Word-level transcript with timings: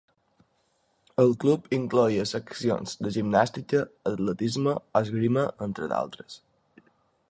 El 1.23 1.33
club 1.43 1.67
incloïa 1.77 2.25
seccions 2.31 2.97
de 3.07 3.13
gimnàstica, 3.19 3.85
atletisme 4.15 4.77
o 4.81 4.85
esgrima 5.05 5.49
entre 5.69 5.93
d'altes. 5.95 6.45